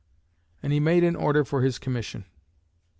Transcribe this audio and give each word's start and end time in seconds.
And 0.63 0.73
he 0.73 0.79
made 0.79 1.03
an 1.03 1.15
order 1.15 1.45
for 1.45 1.61
his 1.61 1.77
commission. 1.77 2.25